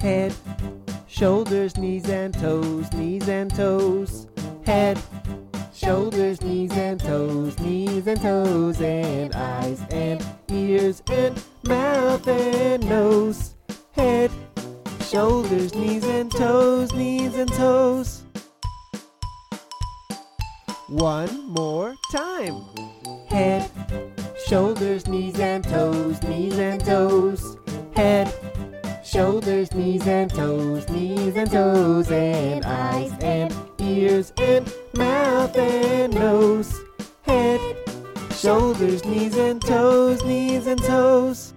Head, 0.00 0.34
shoulders, 1.06 1.76
knees 1.76 2.08
and 2.08 2.32
toes, 2.32 2.90
knees 2.94 3.28
and 3.28 3.54
toes. 3.54 4.26
Head, 4.64 4.98
shoulders, 5.74 6.40
knees 6.40 6.72
and 6.72 6.98
toes, 6.98 7.58
knees 7.60 8.06
and 8.06 8.20
toes, 8.20 8.80
and 8.80 9.34
eyes 9.34 9.82
and 9.90 10.24
ears 10.48 11.02
and 11.10 11.42
mouth 11.64 12.26
and 12.26 12.88
nose. 12.88 13.54
Head, 13.90 14.30
shoulders, 15.02 15.74
knees 15.74 16.04
and 16.04 16.30
toes, 16.30 16.94
knees 16.94 17.36
and 17.36 17.52
toes. 17.52 18.24
One 20.88 21.48
more 21.50 21.94
time. 22.12 22.62
Head, 23.28 23.70
shoulders, 24.46 25.06
knees 25.06 25.38
and 25.38 25.62
toes, 25.62 26.22
knees 26.22 26.58
and 26.58 26.82
toes. 26.82 27.58
Shoulders, 29.12 29.74
knees 29.74 30.06
and 30.06 30.30
toes, 30.30 30.88
knees 30.88 31.36
and 31.36 31.50
toes, 31.50 32.10
and 32.10 32.64
eyes 32.64 33.12
and 33.20 33.54
ears 33.78 34.32
and 34.38 34.72
mouth 34.94 35.54
and 35.54 36.14
nose. 36.14 36.80
Head, 37.20 37.60
shoulders, 38.30 39.04
knees 39.04 39.36
and 39.36 39.60
toes, 39.60 40.24
knees 40.24 40.66
and 40.66 40.82
toes. 40.82 41.52